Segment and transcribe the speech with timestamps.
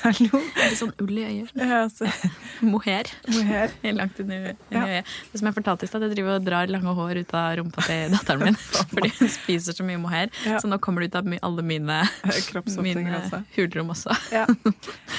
[0.00, 0.38] Hallo.
[0.56, 1.50] Litt sånn ull i øyet.
[1.60, 2.06] Ja, altså,
[2.72, 3.08] Mohair.
[3.28, 3.72] mohair.
[3.98, 4.84] Langt inn i, inn i Ja.
[4.86, 5.10] øyet.
[5.32, 7.84] Det som jeg fortalte i stad, jeg driver og drar lange hår ut av rumpa
[7.84, 8.58] til datteren min.
[8.94, 10.32] Fordi hun spiser så mye mohair.
[10.46, 10.58] Ja.
[10.62, 12.00] Så nå kommer det ut av my- alle mine,
[12.80, 13.42] mine også.
[13.58, 14.16] hulrom også.
[14.32, 14.46] Ja.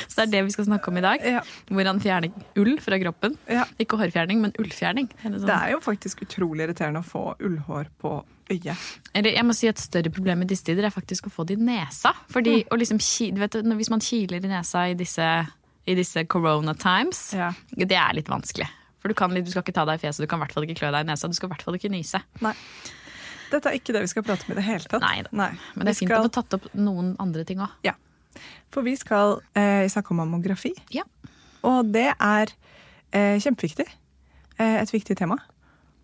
[0.08, 1.30] Så det er det vi skal snakke om i dag.
[1.70, 3.38] Hvordan fjerne ull fra kroppen.
[3.52, 3.68] Ja.
[3.82, 5.12] Ikke hårfjerning, men ullfjerning.
[5.24, 5.50] Eller sånn.
[5.52, 8.18] Det er jo faktisk utrolig irriterende å få ullhår på
[8.52, 8.84] øyet.
[9.16, 11.58] Eller jeg må si Et større problem i disse tider er faktisk å få det
[11.58, 12.12] i nesa.
[12.32, 13.00] Fordi å liksom,
[13.40, 15.28] vet, Hvis man kiler i nesa i disse,
[15.88, 17.52] i disse corona times, Ja.
[17.76, 18.68] det er litt vanskelig.
[19.02, 20.64] For du, kan, du skal ikke ta deg i fjeset, du kan i hvert fall
[20.68, 22.22] ikke klø deg i nesa, du skal i hvert fall ikke nyse.
[22.46, 22.54] Nei.
[23.52, 25.02] Dette er ikke det vi skal prate om i det hele tatt.
[25.02, 25.50] Nei Nei.
[25.76, 27.74] Men det er fint skal, å få tatt opp noen andre ting òg.
[27.84, 27.96] Ja.
[28.72, 31.04] For vi skal eh, snakke om mammografi, Ja.
[31.68, 32.54] og det er
[33.12, 33.88] eh, kjempeviktig.
[34.62, 35.36] Eh, et viktig tema.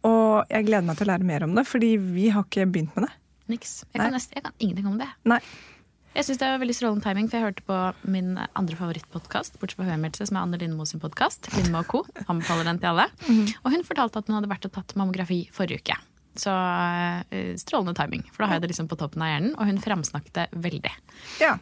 [0.06, 2.94] Og jeg gleder meg til å lære mer om det, fordi vi har ikke begynt
[2.98, 3.14] med det.
[3.48, 3.80] Niks.
[3.94, 5.08] Jeg kan, jeg kan ingenting om det.
[5.28, 5.40] Nei.
[6.18, 7.76] Jeg synes det var veldig strålende timing, for jeg hørte på
[8.10, 11.46] min andre favorittpodkast, bortsett fra Høymeldelse, som er Anne Lindmo sin podkast.
[11.54, 12.02] Lindmo co.
[12.26, 13.06] Anbefaler den til alle.
[13.62, 16.00] Og hun fortalte at hun hadde vært og tatt mammografi forrige uke.
[16.42, 16.54] Så
[17.34, 19.54] eh, strålende timing, for da har jeg det liksom på toppen av hjernen.
[19.58, 20.96] Og hun framsnakket det veldig.
[21.44, 21.54] Ja,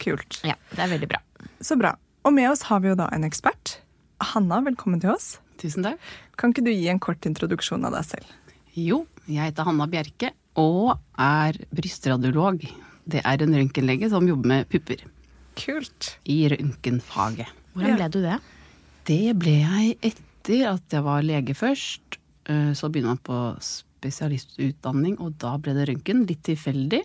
[0.00, 0.40] kult.
[0.48, 1.20] Ja, det er veldig bra.
[1.60, 1.92] Så bra.
[2.24, 3.76] Og med oss har vi jo da en ekspert.
[4.32, 5.34] Hanna, velkommen til oss.
[5.60, 5.98] Tusen takk.
[6.40, 8.30] Kan ikke du gi en kort introduksjon av deg selv?
[8.74, 12.64] Jo, jeg heter Hanna Bjerke og er brystradiolog.
[13.08, 15.02] Det er en røntgenlege som jobber med pupper
[15.58, 16.14] Kult.
[16.24, 17.50] i røntgenfaget.
[17.74, 18.38] Hvordan ble du det?
[19.08, 22.18] Det ble jeg etter at jeg var lege først.
[22.48, 26.24] Eh, Så begynner man på spesialistutdanning, og da ble det røntgen.
[26.28, 27.02] Litt tilfeldig.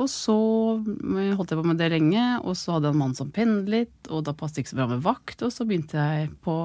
[0.00, 0.34] Og så
[0.82, 3.92] eh, holdt jeg på med det lenge, og så hadde jeg en mann som pendlet,
[4.10, 6.56] og da passet det ikke så bra med vakt, og så begynte jeg på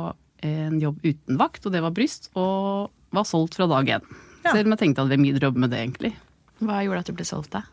[0.45, 4.05] en jobb uten vakt, og det var bryst, og var solgt fra dag én.
[4.43, 4.53] Ja.
[4.53, 6.13] Selv om jeg tenkte at det gidder mye jobbe med det, egentlig.
[6.63, 7.63] Hva gjorde at du ble solgt da?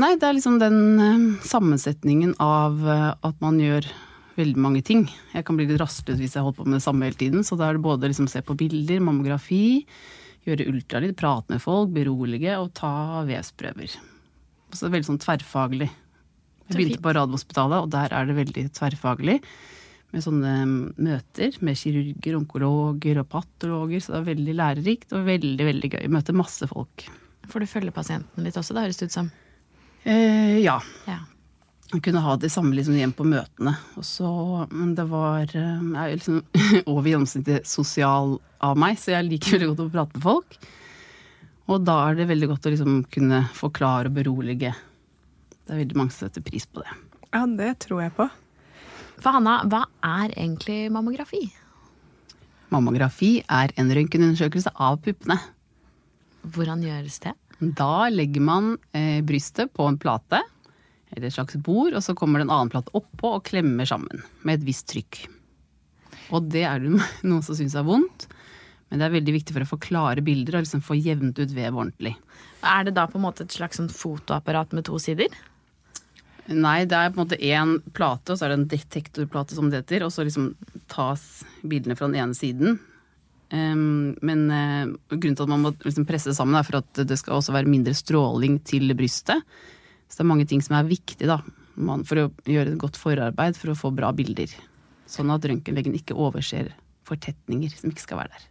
[0.00, 3.88] Nei, det er liksom den eh, sammensetningen av eh, at man gjør
[4.38, 5.04] veldig mange ting.
[5.34, 7.44] Jeg kan bli litt rastløs hvis jeg holder på med det samme hele tiden.
[7.44, 9.82] Så da er det både liksom se på bilder, mammografi,
[10.48, 13.98] gjøre ultralyd, prate med folk, berolige og ta vevsprøver.
[14.70, 15.90] Så det er veldig sånn tverrfaglig.
[16.70, 19.40] Jeg begynte på Radiumhospitalet, og der er det veldig tverrfaglig.
[20.10, 24.02] Med sånne mm, møter med kirurger, onkologer og patologer.
[24.02, 26.06] Så det er veldig lærerikt og veldig, veldig gøy.
[26.10, 27.06] Møte masse folk.
[27.50, 29.30] For du følger pasienten litt også, det høres det ut som.
[30.04, 30.78] Eh, ja.
[31.08, 31.20] Ja.
[31.90, 33.72] Jeg kunne ha det samme liksom igjen på møtene.
[33.98, 34.28] Og så,
[34.70, 36.42] men det var eh, Jeg er liksom
[36.92, 40.60] over gjennomsnittet sosial av meg, så jeg liker veldig godt å prate med folk.
[41.70, 44.72] Og da er det veldig godt å liksom kunne forklare og berolige.
[45.66, 46.94] Det er veldig mange som setter pris på det.
[47.30, 48.26] Ja, det tror jeg på.
[49.20, 51.42] For Hanna, hva er egentlig mammografi?
[52.72, 55.36] Mammografi er en røntgenundersøkelse av puppene.
[56.54, 57.34] Hvordan gjøres det?
[57.60, 60.40] Da legger man eh, brystet på en plate,
[61.12, 64.24] eller et slags bord, og så kommer det en annen plate oppå og klemmer sammen
[64.46, 65.20] med et visst trykk.
[66.32, 66.94] Og det er det
[67.28, 68.30] noen som syns er vondt,
[68.88, 71.52] men det er veldig viktig for å få klare bilder og liksom få jevnt ut
[71.52, 72.16] vev ordentlig.
[72.64, 75.28] Er det da på en måte et slags sånn fotoapparat med to sider?
[76.50, 79.68] Nei, det er på en måte én plate, og så er det en detektorplate som
[79.70, 80.52] det heter, og så liksom
[80.90, 82.80] tas bildene fra den ene siden.
[83.50, 87.02] Um, men uh, grunnen til at man må liksom presse det sammen, er for at
[87.06, 89.42] det skal også være mindre stråling til brystet.
[90.10, 91.38] Så det er mange ting som er viktig da,
[91.78, 94.50] man, for å gjøre et godt forarbeid for å få bra bilder.
[95.10, 96.72] Sånn at røntgenlegen ikke overser
[97.06, 98.48] fortetninger som ikke skal være der.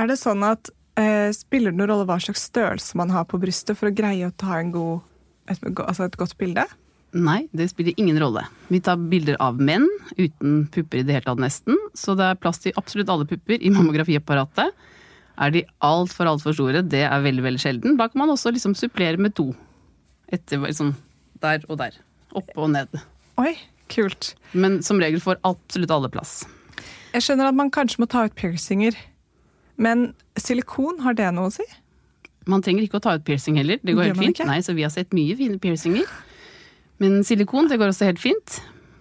[0.00, 0.68] Er det sånn at
[1.00, 4.28] uh, Spiller det noen rolle hva slags størrelse man har på brystet for å greie
[4.28, 5.08] å ta en god,
[5.48, 6.68] et, altså et godt bilde?
[7.16, 8.44] Nei, det spiller ingen rolle.
[8.70, 11.78] Vi tar bilder av menn uten pupper i det hele tatt, nesten.
[11.98, 14.70] Så det er plass til absolutt alle pupper i mammografiapparatet.
[15.40, 17.96] Er de altfor, altfor store, det er veldig, veldig sjelden.
[17.98, 19.48] Da kan man også liksom supplere med to.
[20.30, 20.94] Etter liksom
[21.42, 21.96] der og der.
[22.36, 22.94] Oppe og ned.
[23.40, 23.56] Oi,
[23.90, 24.34] kult.
[24.52, 26.42] Men som regel får absolutt alle plass.
[27.10, 28.94] Jeg skjønner at man kanskje må ta ut piercinger.
[29.80, 31.66] Men silikon, har det noe å si?
[32.50, 33.80] Man trenger ikke å ta ut piercing heller.
[33.82, 34.42] Det går helt fint.
[34.46, 36.06] Nei, så vi har sett mye fine piercinger.
[37.00, 38.58] Men silikon, det går også helt fint.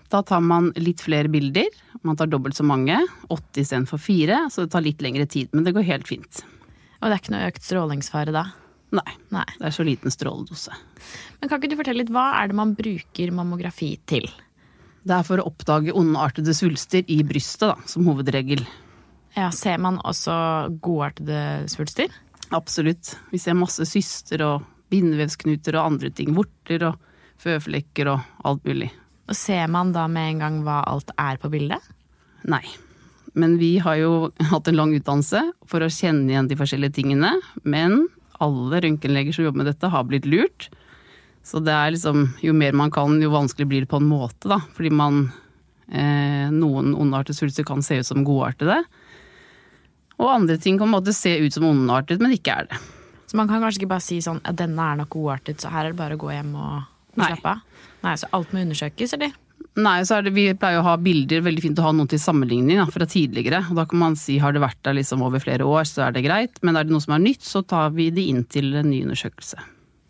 [0.09, 1.67] Da tar man litt flere bilder.
[2.07, 2.95] Man tar dobbelt så mange.
[3.29, 5.51] 80 istedenfor 4, så det tar litt lengre tid.
[5.53, 6.41] Men det går helt fint.
[6.99, 8.45] Og det er ikke noe økt strålingsfare da?
[8.95, 9.45] Nei, Nei.
[9.59, 10.73] det er så liten stråledose.
[11.39, 14.25] Men kan ikke du fortelle litt, hva er det man bruker mammografi til?
[15.05, 18.63] Det er for å oppdage ondartede svulster i brystet, da, som hovedregel.
[19.37, 20.33] Ja, Ser man også
[20.81, 22.09] godartede svulster?
[22.55, 23.13] Absolutt.
[23.29, 26.33] Vi ser masse syster og bindevevsknuter og andre ting.
[26.33, 26.97] Vorter og
[27.39, 28.91] føflekker og alt mulig.
[29.29, 31.83] Og ser man da med en gang hva alt er på bildet?
[32.49, 32.63] Nei.
[33.37, 34.13] Men vi har jo
[34.49, 37.35] hatt en lang utdannelse for å kjenne igjen de forskjellige tingene.
[37.61, 38.07] Men
[38.41, 40.69] alle røntgenleger som jobber med dette, har blitt lurt.
[41.45, 44.49] Så det er liksom, jo mer man kan, jo vanskelig blir det på en måte,
[44.49, 44.59] da.
[44.75, 45.27] Fordi man
[45.87, 48.81] eh, Noen ondartede svulster kan se ut som godartede.
[50.19, 52.79] Og andre ting kan på en måte se ut som ondartet, men ikke er det.
[53.29, 55.85] Så man kan kanskje ikke bare si sånn at denne er nok godartet, så her
[55.85, 56.87] er det bare å gå hjem og,
[57.21, 57.29] Nei.
[57.33, 57.85] slappe av?
[58.05, 59.33] Nei, så alt må undersøkes, eller?
[59.79, 62.19] Nei, så er det, Vi pleier å ha bilder, veldig fint å ha noen til
[62.19, 63.61] sammenligning da, fra tidligere.
[63.69, 66.15] og Da kan man si har det vært der liksom over flere år, så er
[66.15, 66.61] det greit.
[66.63, 69.03] Men er det noe som er nytt, så tar vi det inn til en ny
[69.05, 69.59] undersøkelse.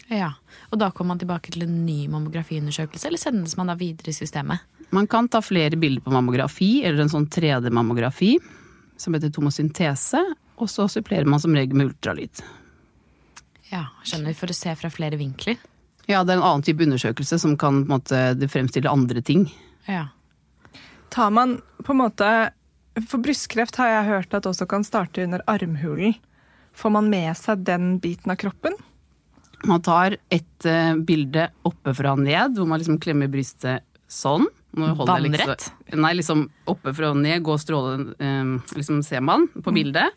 [0.09, 0.33] Ja.
[0.71, 4.17] Og da kommer man tilbake til en ny mammografiundersøkelse, eller sendes man da videre i
[4.17, 4.65] systemet?
[4.95, 8.37] Man kan ta flere bilder på mammografi, eller en sånn 3D-mammografi,
[8.97, 10.23] som heter tomosyntese.
[10.59, 12.41] Og så supplerer man som regel med ultralyd.
[13.69, 14.33] Ja, skjønner.
[14.35, 15.59] For å se fra flere vinkler.
[16.09, 19.45] Ja, det er en annen type undersøkelse som kan på en måte, fremstille andre ting.
[19.85, 20.07] Ja.
[21.13, 22.29] Tar man på en måte
[23.07, 26.17] For brystkreft har jeg hørt at også kan starte under armhulen.
[26.75, 28.75] Får man med seg den biten av kroppen?
[29.67, 34.47] Man tar et uh, bilde oppe fra ned, hvor man liksom klemmer brystet sånn.
[34.75, 35.69] Vannrett?
[35.85, 40.13] Liksom, nei, liksom oppe fra ned, går strålen, eh, liksom ser man på bildet.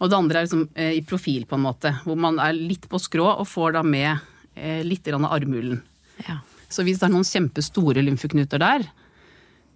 [0.00, 2.88] Og det andre er liksom uh, i profil, på en måte, hvor man er litt
[2.90, 4.31] på skrå og får da med
[4.84, 5.82] litt av armhulen.
[6.26, 6.40] ja.
[6.72, 8.86] Så hvis det er noen kjempestore lymfeknuter der,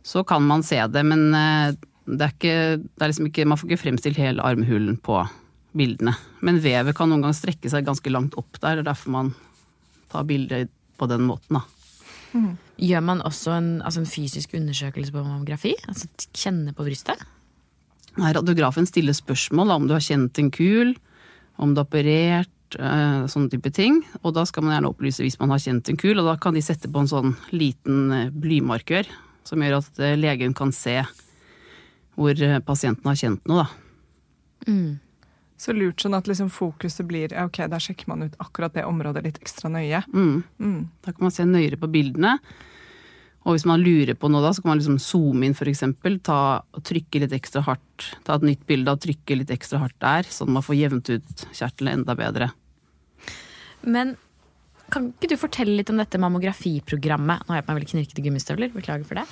[0.06, 1.74] så kan man se det, men eh,
[2.06, 5.18] det er ikke, det er liksom ikke, man får ikke fremstilt hele armhulen på
[5.76, 6.14] bildene.
[6.46, 9.32] Men vevet kan noen ganger strekke seg ganske langt opp der, og derfor man
[10.12, 11.58] tar bilder på den måten.
[11.58, 12.46] Da.
[12.80, 15.74] Gjør man også en, altså en fysisk undersøkelse på mammografi?
[15.90, 17.20] Altså kjenne på brystet?
[18.16, 20.94] Nei, Radiografen stiller spørsmål om du har kjent en kul,
[21.60, 24.00] om du har operert, eh, sånne type ting.
[24.22, 26.56] Og da skal man gjerne opplyse hvis man har kjent en kul, og da kan
[26.56, 29.06] de sette på en sånn liten eh, blymarkør
[29.46, 30.98] som gjør at eh, legen kan se
[32.16, 33.68] hvor eh, pasienten har kjent noe, da.
[35.56, 38.84] Så lurt sånn at liksom fokuset blir ja, ok, der sjekker man ut akkurat det
[38.84, 40.02] området litt ekstra nøye.
[40.12, 40.42] Mm.
[40.60, 40.80] Mm.
[41.04, 42.34] Da kan man se nøyere på bildene.
[43.46, 45.84] Og hvis man lurer på noe da, så kan man liksom zoome inn f.eks.
[46.26, 46.40] Ta
[46.74, 48.10] og trykke litt ekstra hardt.
[48.26, 51.44] Ta et nytt bilde og trykke litt ekstra hardt der, sånn man får jevnt ut
[51.54, 52.50] kjertelen enda bedre.
[53.86, 54.16] Men
[54.90, 57.46] kan ikke du fortelle litt om dette mammografiprogrammet?
[57.46, 59.24] Nå har jeg på meg veldig knirkete gummistøvler, beklager for det.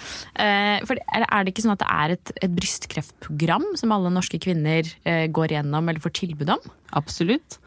[0.43, 4.14] Eh, for er er det ikke sånn at det er et, et brystkreftprogram som alle
[4.14, 6.72] norske kvinner eh, går gjennom eller får tilbud om?
[6.99, 7.58] Absolutt.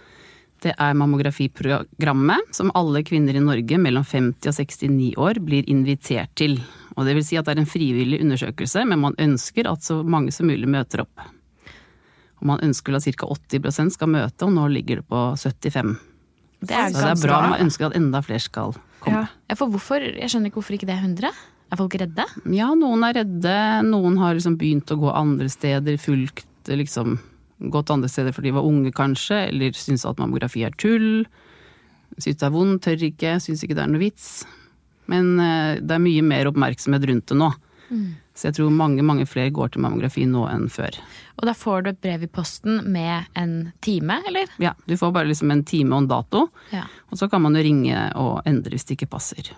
[0.63, 6.33] Det er mammografiprogrammet som alle kvinner i Norge mellom 50 og 69 år blir invitert
[6.39, 6.57] til.
[6.97, 9.99] Og det vil si at det er en frivillig undersøkelse, men man ønsker at så
[10.01, 11.27] mange som mulig møter opp.
[12.41, 13.29] Og man ønsker at ca.
[13.29, 15.93] 80% skal møte, og nå ligger det på 75
[16.61, 17.41] Det er Så det er bra.
[17.53, 18.73] Man ønsker at enda flere skal
[19.03, 19.27] komme.
[19.49, 20.01] Ja, for hvorfor?
[20.01, 21.31] Jeg skjønner ikke hvorfor ikke det er 100.
[21.67, 22.25] Er folk redde?
[22.55, 23.55] Ja, noen er redde,
[23.85, 27.17] noen har liksom begynt å gå andre steder, fulgt liksom
[27.59, 31.25] Gått andre steder fordi de var unge, kanskje, eller syns at mammografi er tull.
[32.17, 34.27] Syns det er vondt, tør ikke, syns ikke det er noe vits.
[35.09, 37.49] Men eh, det er mye mer oppmerksomhet rundt det nå.
[38.37, 40.97] Så jeg tror mange, mange flere går til mammografi nå enn før.
[41.39, 44.51] Og da får du et brev i posten med en time, eller?
[44.61, 46.43] Ja, du får bare liksom en time og en dato,
[46.75, 49.53] Ja, og så kan man jo ringe og endre hvis det ikke passer.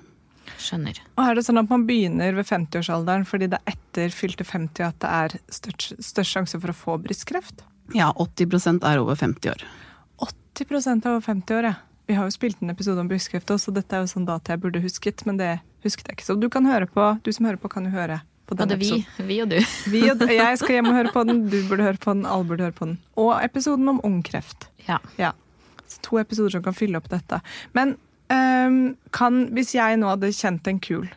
[0.63, 1.01] Skjønner.
[1.17, 4.85] Og er det sånn at man begynner ved 50-årsalderen fordi det er etter fylte 50
[4.85, 7.63] at det er størst, størst sjanse for å få brystkreft?
[7.95, 9.63] Ja, 80% er over 50 år.
[10.19, 11.75] 80% er over 50 år, ja.
[12.09, 14.55] Vi har jo spilt en episode om brystkreft også, så dette er jo sånn data
[14.55, 16.25] jeg burde husket, men det husket jeg ikke.
[16.25, 18.77] Så du kan høre på, du som hører på, kan jo høre på den Både
[18.79, 19.05] det episoden.
[19.17, 19.59] vi vi og du.
[19.93, 22.49] Vi og, jeg skal hjem og høre på den, du burde høre på den, alle
[22.49, 22.97] burde høre på den.
[23.21, 24.69] Og episoden om ungkreft.
[24.87, 24.97] Ja.
[25.21, 25.35] Ja.
[25.85, 27.41] Så to episoder som kan fylle opp dette.
[27.77, 27.95] Men
[28.29, 31.07] kan, hvis jeg nå hadde kjent en kul,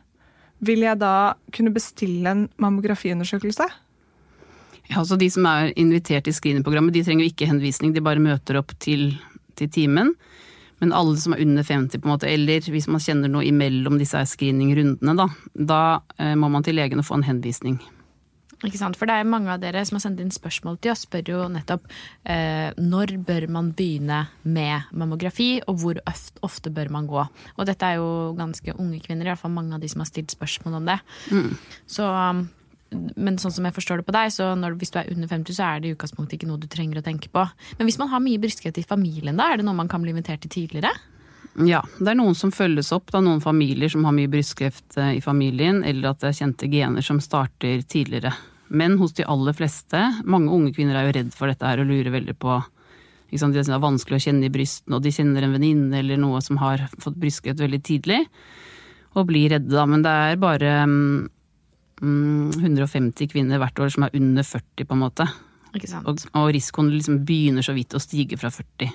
[0.62, 3.66] vil jeg da kunne bestille en mammografiundersøkelse?
[4.88, 8.23] Ja, altså De som er invitert til screeningprogrammet, de trenger jo ikke henvisning, de bare
[8.23, 9.12] møter opp til,
[9.59, 10.14] til timen.
[10.83, 14.00] Men alle som er under 50, på en måte, eller hvis man kjenner noe imellom
[14.00, 15.83] disse screeningrundene, da, da
[16.19, 17.78] eh, må man til legen og få en henvisning.
[18.62, 18.97] Ikke sant?
[18.99, 21.42] For det er mange av dere som har sendt inn spørsmål til oss, spør jo
[21.50, 21.88] nettopp
[22.31, 27.23] eh, når bør man begynne med mammografi, og hvor ofte, bør man gå.
[27.59, 30.11] Og dette er jo ganske unge kvinner, i hvert fall mange av de som har
[30.11, 30.99] stilt spørsmål om det.
[31.90, 32.45] Så, um,
[33.16, 35.57] men sånn som jeg forstår det på deg, så når, hvis du er under 50,
[35.59, 37.45] så er det i utgangspunktet ikke noe du trenger å tenke på.
[37.78, 40.14] Men hvis man har mye brystkreft i familien, da, er det noe man kan bli
[40.14, 40.92] invitert til tidligere?
[41.69, 44.97] Ja, det er noen som følges opp, Det er noen familier som har mye brystkreft
[44.97, 48.33] eh, i familien, eller at det er kjente gener som starter tidligere.
[48.72, 51.90] Men hos de aller fleste, mange unge kvinner er jo redd for dette her og
[51.90, 52.60] lurer veldig på
[53.32, 56.18] ikke sant, Det er vanskelig å kjenne i brystene, og de kjenner en venninne eller
[56.20, 58.26] noe som har fått brystkreft veldig tidlig.
[59.14, 59.84] og blir redde, da.
[59.84, 61.28] Men det er bare mm,
[62.00, 65.26] mm, 150 kvinner hvert år som er under 40, på en måte.
[65.72, 66.00] Ikke?
[66.04, 68.92] Og, og risikoen liksom begynner så vidt å stige fra 40.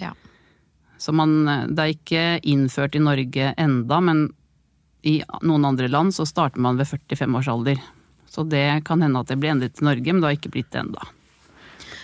[0.00, 0.12] Ja.
[1.00, 4.26] Så man, det er ikke innført i Norge enda, men
[5.08, 7.80] i noen andre land så starter man ved 45 års alder.
[8.30, 10.70] Så det kan hende at det blir endret til Norge, men det har ikke blitt
[10.70, 11.06] det enda.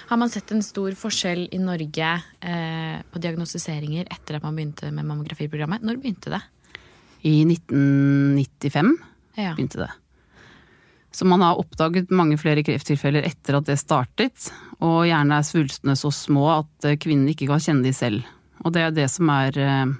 [0.06, 2.08] Har man sett en stor forskjell i Norge
[2.46, 5.82] eh, på diagnostiseringer etter at man begynte med mammografiprogrammet?
[5.86, 6.42] Når begynte det?
[7.26, 8.92] I 1995
[9.36, 9.54] Ja.
[9.54, 9.90] begynte det.
[11.10, 14.50] Så man har oppdaget mange flere krefttilfeller etter at det startet,
[14.84, 18.26] og gjerne er svulstene så små at eh, kvinnen ikke kan kjenne de selv.
[18.64, 19.94] Og det er det som er eh,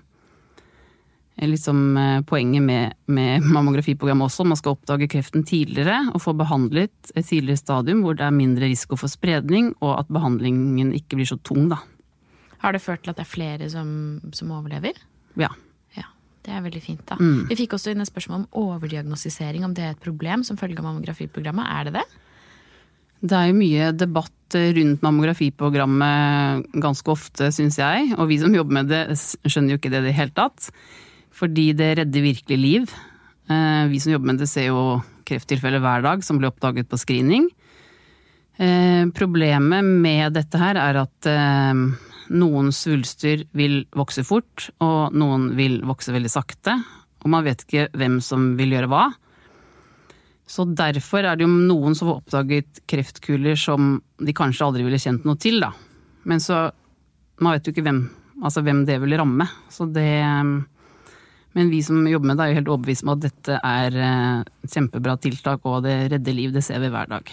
[1.45, 4.47] liksom eh, poenget med, med mammografiprogrammet også.
[4.49, 8.71] Man skal oppdage kreften tidligere og få behandlet et tidligere stadium hvor det er mindre
[8.71, 11.83] risiko for spredning, og at behandlingen ikke blir så tung, da.
[12.65, 13.89] Har det ført til at det er flere som,
[14.33, 14.97] som overlever?
[15.37, 15.53] Ja.
[15.97, 16.09] Ja,
[16.45, 17.19] Det er veldig fint, da.
[17.21, 17.49] Mm.
[17.51, 20.81] Vi fikk også inn et spørsmål om overdiagnostisering, om det er et problem som følge
[20.81, 21.69] av mammografiprogrammet.
[21.69, 22.07] Er det det?
[23.27, 28.13] Det er jo mye debatt rundt mammografiprogrammet ganske ofte, syns jeg.
[28.17, 29.03] Og vi som jobber med det,
[29.45, 30.71] skjønner jo ikke det i det hele tatt.
[31.37, 32.97] Fordi det redder virkelig liv.
[33.51, 36.99] Eh, Vi som jobber med det, ser jo krefttilfeller hver dag som blir oppdaget på
[36.99, 37.49] screening.
[38.59, 41.75] Eh, Problemet med dette her er at eh,
[42.33, 46.79] noen svulster vil vokse fort, og noen vil vokse veldig sakte.
[47.23, 49.07] Og man vet ikke hvem som vil gjøre hva.
[50.47, 55.01] Så derfor er det jo noen som har oppdaget kreftkuler som de kanskje aldri ville
[55.03, 55.73] kjent noe til, da.
[56.25, 56.71] Men så
[57.37, 57.99] Man vet jo ikke hvem,
[58.41, 59.45] altså hvem det vil ramme.
[59.69, 60.07] Så det
[61.57, 64.41] Men vi som jobber med det, er jo helt overbevist om at dette er eh,
[64.69, 66.53] kjempebra tiltak, og det redder liv.
[66.53, 67.31] Det ser vi hver dag.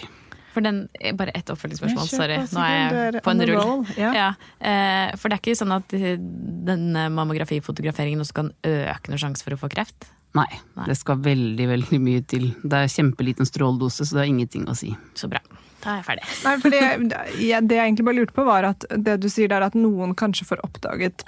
[0.54, 0.84] For den,
[1.18, 2.38] Bare ett oppfølgingsspørsmål, sorry.
[2.54, 3.84] Nå er jeg på en rull.
[3.98, 4.12] ja.
[4.16, 4.28] Ja,
[4.62, 9.44] eh, for det er ikke sånn at eh, den mammografifotograferingen også kan øke noen sjanse
[9.44, 10.08] for å få kreft?
[10.34, 10.88] Nei, Nei.
[10.90, 12.48] det skal veldig, veldig mye til.
[12.64, 14.90] Det er kjempeliten stråledose, så det har ingenting å si.
[15.14, 15.42] Så bra.
[15.84, 16.24] Da er jeg ferdig.
[16.46, 19.68] Nei, for det, det jeg egentlig bare lurte på, var at det du sier der,
[19.68, 21.26] at noen kanskje får oppdaget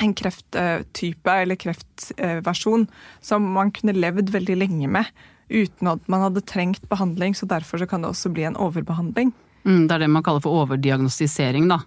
[0.00, 2.86] en krefttype eller kreftversjon
[3.24, 5.10] som man kunne levd veldig lenge med
[5.50, 9.32] uten at man hadde trengt behandling, så derfor så kan det også bli en overbehandling.
[9.66, 11.82] Mm, det er det man kaller for overdiagnostisering, da.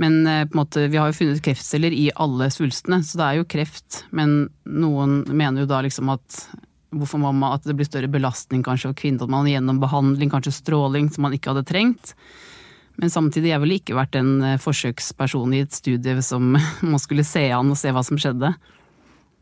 [0.00, 3.48] Men eh, måte, vi har jo funnet kreftceller i alle svulstene, så det er jo
[3.52, 4.02] kreft.
[4.16, 6.42] Men noen mener jo da liksom at
[6.90, 10.56] hvorfor må at det blir større belastning kanskje, for kvinner at man gjennom behandling, kanskje
[10.56, 12.14] stråling, som man ikke hadde trengt.
[13.00, 16.52] Men samtidig, jeg ville ikke vært en eh, forsøksperson i et studie som
[16.92, 18.52] man skulle se an og se hva som skjedde.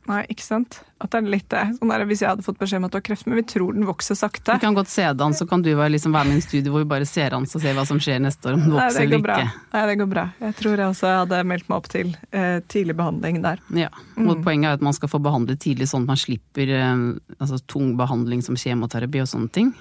[0.09, 0.79] Nei, ikke sant?
[1.05, 1.63] At det er litt det.
[1.77, 3.45] Sånn er det hvis jeg hadde fått beskjed om at du har kreft, men vi
[3.51, 4.55] tror den vokser sakte.
[4.57, 6.47] Vi kan godt se det an, så kan du være, liksom, være med i en
[6.47, 8.73] studie hvor vi bare ser an og ser hva som skjer neste år, om den
[8.73, 9.67] vokser det eller ikke.
[9.75, 10.25] Nei, det går bra.
[10.47, 13.61] Jeg tror jeg også hadde meldt meg opp til eh, tidlig behandling der.
[13.77, 13.91] Ja,
[14.25, 17.05] og Poenget er at man skal få behandlet tidlig, sånn at man slipper eh,
[17.37, 19.75] altså, tung behandling som kjemoterapi og sånne ting.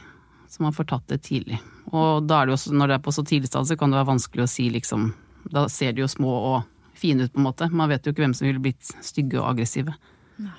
[0.51, 1.62] Så man får tatt det tidlig.
[1.94, 3.94] Og da er det jo også, når det er på så tidlig stad, så kan
[3.94, 5.12] det være vanskelig å si liksom
[5.48, 6.58] Da ser de jo små og
[6.98, 7.70] fine ut, på en måte.
[7.72, 9.94] Man vet jo ikke hvem som ville blitt stygge og aggressive.
[10.41, 10.58] Nei.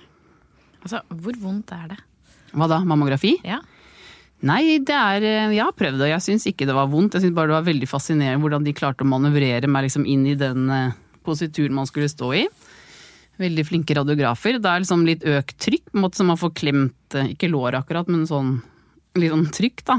[0.80, 1.98] Altså, Hvor vondt er det?
[2.54, 2.78] Hva da?
[2.86, 3.34] Mammografi?
[3.44, 3.58] Ja.
[4.48, 7.16] Nei, det er eh, Jeg har prøvd og jeg syns ikke det var vondt.
[7.16, 10.24] Jeg syns bare det var veldig fascinerende hvordan de klarte å manøvrere meg liksom inn
[10.30, 12.44] i den eh, posituren man skulle stå i.
[13.38, 14.60] Veldig flinke radiografer.
[14.62, 17.50] Det er liksom litt økt trykk, på en måte som man får klemt eh, Ikke
[17.50, 18.60] låret akkurat, men sånn
[19.18, 19.98] litt sånn trykk, da.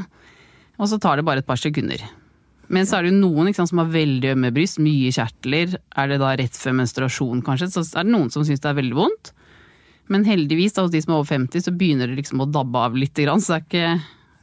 [0.80, 2.02] Og så tar det bare et par sekunder.
[2.70, 5.74] Men så er det jo noen ikke sant, som har veldig ømme bryst, mye kjertler.
[5.98, 8.78] Er det da rett før menstruasjon, kanskje, så er det noen som syns det er
[8.78, 9.34] veldig vondt.
[10.10, 12.82] Men heldigvis, da, hos de som er over 50, så begynner det liksom å dabbe
[12.82, 13.90] av litt, så det er ikke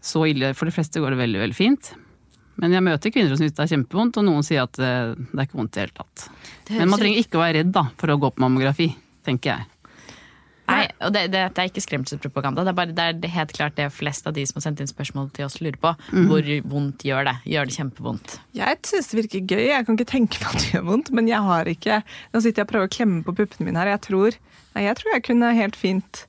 [0.06, 0.52] så ille.
[0.58, 1.94] For de fleste går det veldig, veldig fint.
[2.62, 5.38] Men jeg møter kvinner som syns det er kjempevondt, og noen sier at eh, det
[5.38, 6.28] er ikke vondt i det hele tatt.
[6.68, 8.88] Det Men man trenger ikke å være redd da, for å gå på mammografi,
[9.26, 9.66] tenker jeg.
[11.04, 12.64] Og det, det, det er ikke skremselspropaganda.
[12.64, 14.90] Det er bare det er helt klart det flest av de som har sendt inn
[14.90, 15.92] spørsmål til oss, lurer på.
[16.30, 17.34] Hvor vondt gjør det?
[17.52, 18.36] Gjør det kjempevondt?
[18.56, 19.64] Jeg syns det virker gøy.
[19.68, 22.00] Jeg kan ikke tenke meg at det gjør vondt, men jeg har ikke
[22.32, 23.92] Nå sitter jeg og prøver å klemme på puppene mine her.
[23.92, 24.38] Jeg tror,
[24.76, 26.24] nei, jeg tror jeg kunne helt fint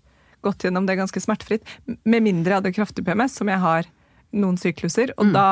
[0.45, 1.63] gått gjennom det ganske smertefritt.
[2.03, 3.87] Med mindre jeg hadde kraftig PMS, som jeg har
[4.35, 5.47] noen sykluser, og da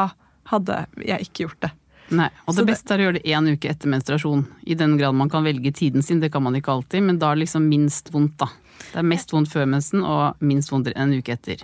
[0.52, 1.72] hadde jeg ikke gjort det.
[2.10, 4.46] Nei, og det det- beste er å gjøre det én uke etter menstruasjon.
[4.68, 7.32] I den grad man kan velge tiden sin, det kan man ikke alltid, men da
[7.32, 8.48] er det liksom minst vondt, da.
[8.92, 11.64] Det er mest vondt før mensen og minst vondt en uke etter.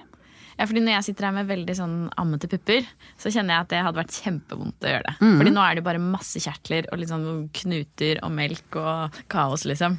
[0.59, 2.85] Ja, fordi Når jeg sitter her med veldig sånn ammete pupper,
[3.17, 5.15] så kjenner jeg at det hadde vært kjempevondt å gjøre det.
[5.19, 9.65] Fordi nå er det jo bare masse kjertler og sånn knuter og melk og kaos,
[9.65, 9.97] liksom.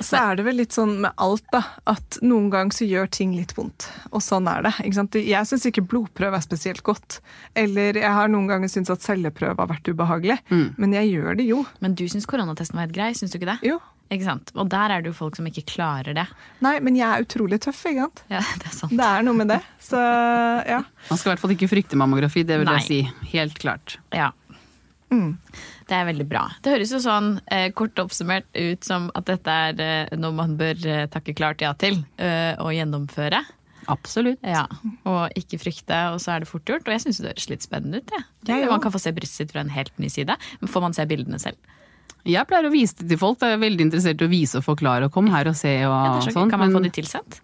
[0.00, 3.34] Så er det vel litt sånn med alt, da, at noen ganger så gjør ting
[3.36, 3.88] litt vondt.
[4.12, 4.74] Og sånn er det.
[4.80, 5.18] ikke sant?
[5.20, 7.20] Jeg syns ikke blodprøve er spesielt godt.
[7.58, 10.38] Eller jeg har noen ganger syntes at celleprøve har vært ubehagelig.
[10.50, 11.62] Men jeg gjør det jo.
[11.84, 13.60] Men du syns koronatesten var helt grei, syns du ikke det?
[13.72, 13.78] Jo.
[14.12, 14.50] Ikke sant?
[14.60, 16.26] Og der er det jo folk som ikke klarer det.
[16.64, 18.22] Nei, men jeg er utrolig tøff, ikke sant.
[18.32, 18.94] Ja, det er sant.
[18.98, 19.60] Det er noe med det.
[19.80, 20.00] Så
[20.68, 20.82] ja.
[21.08, 22.78] Man skal i hvert fall ikke frykte mammografi, det vil Nei.
[22.82, 23.28] jeg si.
[23.32, 23.96] Helt klart.
[24.12, 24.30] Ja.
[25.12, 25.36] Mm.
[25.92, 26.46] Det er veldig bra.
[26.64, 30.54] Det høres jo sånn eh, kort oppsummert ut som at dette er eh, noe man
[30.56, 33.42] bør eh, takke klart ja til eh, og gjennomføre.
[33.92, 34.38] Absolutt.
[34.46, 34.62] Ja,
[35.10, 36.86] Og ikke frykte, og så er det fort gjort.
[36.86, 38.12] Og jeg syns det høres litt spennende ut.
[38.14, 38.22] Ja.
[38.54, 40.36] Jeg man kan få se brystet sitt fra en helt ny side.
[40.62, 41.58] Men får man se bildene selv?
[42.22, 43.42] Jeg pleier å vise det til folk.
[43.42, 45.10] Jeg er veldig interessert i å vise og forklare.
[45.10, 46.48] Og kom her og se og Ja, det sånn.
[46.48, 47.40] kan man men- få de tilsendt?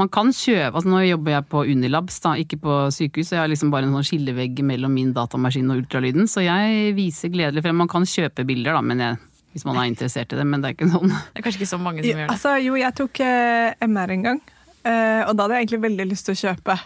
[0.00, 3.30] Man kan kjøpe, altså Nå jobber jeg på Unilabs, da, ikke på sykehus.
[3.30, 6.30] så Jeg har liksom bare en sånn skillevegg mellom min datamaskin og ultralyden.
[6.30, 7.76] Så jeg viser gledelig frem.
[7.82, 9.18] Man kan kjøpe bilder, da, men jeg,
[9.52, 10.46] hvis man er interessert i det.
[10.48, 11.12] Men det er ikke sånn.
[11.12, 12.30] Det er kanskje ikke så mange som gjør det.
[12.36, 14.42] altså, jo, jeg tok uh, MR en gang,
[14.86, 16.78] uh, og da hadde jeg egentlig veldig lyst til å kjøpe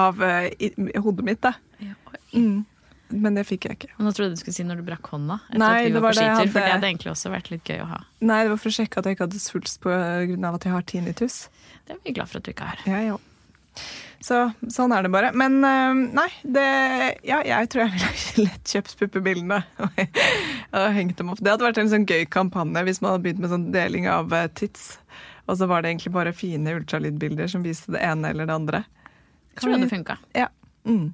[0.00, 0.70] av uh, i,
[1.02, 1.42] hodet mitt.
[1.42, 1.56] da.
[1.82, 1.96] Ja.
[2.36, 2.60] Mm.
[3.10, 3.90] Men det fikk jeg ikke.
[3.96, 5.40] Men Nå trodde jeg du skulle si når du brakk hånda.
[5.48, 6.52] Etter Nei, at vi det var på skitur, hadde...
[6.52, 8.02] for det hadde- egentlig også vært litt gøy å ha.
[8.20, 10.52] Nei, det var for å sjekke at jeg ikke hadde svulst pga.
[10.54, 11.40] at jeg har tinnitus.
[11.86, 12.86] Det er vi glad for at du ikke har.
[12.86, 13.26] Ja, òg.
[14.20, 14.36] Så
[14.68, 15.30] sånn er det bare.
[15.32, 16.64] Men eh, nei, det
[17.24, 20.00] Ja, jeg tror jeg ville lett kjøpt puppebildene og,
[20.96, 21.40] hengt dem opp.
[21.40, 24.28] Det hadde vært en sånn gøy kampanje hvis man hadde begynt med sånn deling av
[24.52, 24.88] tids tits.
[25.50, 28.84] Og så var det egentlig bare fine ultralydbilder som viste det ene eller det andre.
[29.56, 30.18] Kan tror det hadde funka.
[30.36, 30.46] Ja.
[30.86, 31.08] Mm.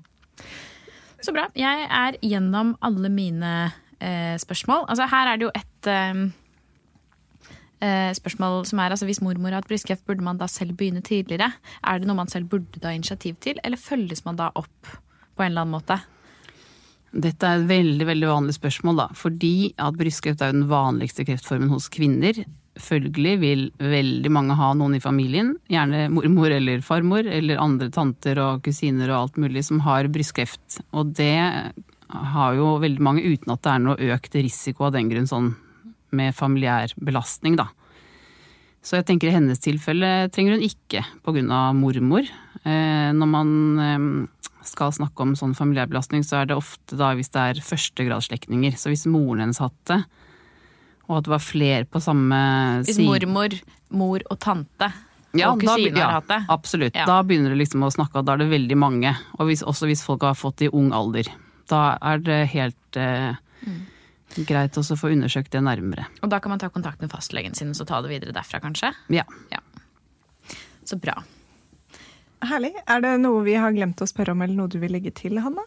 [1.26, 1.48] Så bra.
[1.58, 3.52] Jeg er gjennom alle mine
[3.98, 4.84] eh, spørsmål.
[4.86, 6.20] Altså, her er det jo et eh,
[7.82, 11.02] eh, spørsmål som er altså, Hvis mormor har hatt brystkreft, burde man da selv begynne
[11.02, 11.50] tidligere?
[11.82, 15.42] Er det noe man selv burde ta initiativ til, eller følges man da opp på
[15.42, 15.98] en eller annen måte?
[17.16, 19.08] Dette er et veldig veldig vanlig spørsmål, da.
[19.18, 22.44] Fordi at brystkreft er jo den vanligste kreftformen hos kvinner.
[22.82, 28.40] Følgelig vil veldig mange ha noen i familien, gjerne mormor eller farmor, eller andre tanter
[28.42, 30.82] og kusiner og alt mulig, som har brystkreft.
[30.92, 31.38] Og det
[32.06, 35.54] har jo veldig mange uten at det er noe økt risiko av den grunn, sånn
[36.16, 37.70] med familiær belastning, da.
[38.86, 41.62] Så jeg tenker i hennes tilfelle trenger hun ikke pga.
[41.74, 42.28] mormor.
[42.62, 43.48] Eh, når man
[43.82, 44.04] eh,
[44.66, 48.76] skal snakke om sånn familiær belastning, så er det ofte da hvis det er førstegradsslektninger.
[48.78, 50.00] Så hvis moren hennes hadde det,
[51.08, 52.38] og at det var flere på samme
[52.86, 53.54] Hvis mormor,
[53.90, 54.88] mor og tante
[55.36, 56.38] ja, og da- kusiner ja, har hatt det.
[56.48, 56.94] Absolutt.
[56.96, 57.04] Ja.
[57.06, 59.10] Da begynner det liksom å snakke, og da er det veldig mange.
[59.38, 61.28] Og hvis, også hvis folk har fått det i ung alder.
[61.68, 63.34] Da er det helt eh,
[63.66, 63.80] Mm.
[64.46, 66.04] greit også å få undersøkt det nærmere.
[66.22, 68.60] Og da kan man ta kontakt med fastlegen sin og så ta det videre derfra,
[68.60, 68.90] kanskje?
[69.10, 69.24] Ja.
[70.84, 71.14] Så bra.
[72.44, 72.72] Herlig.
[72.86, 75.38] Er det noe vi har glemt å spørre om, eller noe du vil legge til,
[75.42, 75.64] Hanna?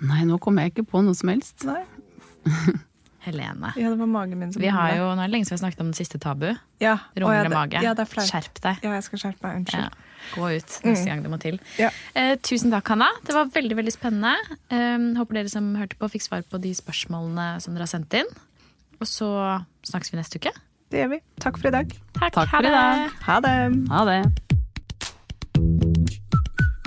[0.00, 1.64] Nei, nå kommer jeg ikke på noe som helst.
[1.68, 1.82] Nei?
[3.26, 3.72] Helene.
[3.76, 5.58] Ja, det var magen min som Vi har jo, Nå er det lenge siden vi
[5.58, 6.46] har snakket om den siste tabu.
[6.80, 6.96] ja.
[7.18, 7.80] Rom ja, mage.
[7.82, 8.28] Ja, det er flaut.
[8.30, 8.78] Skjerp deg.
[8.86, 9.56] Ja, jeg skal skjerpe meg.
[9.62, 9.82] Unnskyld.
[9.82, 10.04] Ja.
[10.34, 11.58] Gå ut neste gang det må til.
[11.78, 11.90] Ja.
[12.14, 13.08] Eh, tusen takk, Hanna.
[13.26, 14.34] Det var veldig veldig spennende.
[14.70, 18.14] Eh, håper dere som hørte på, fikk svar på de spørsmålene som dere har sendt
[18.14, 18.30] inn.
[19.00, 19.28] Og så
[19.86, 20.54] snakkes vi neste uke.
[20.90, 21.20] Det gjør vi.
[21.42, 21.90] Takk for i dag.
[22.18, 22.76] Takk, Takk ha for i det.
[22.78, 23.18] dag.
[23.28, 23.56] Ha det.
[23.92, 24.47] Ha det.